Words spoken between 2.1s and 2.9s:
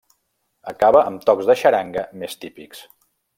més típics.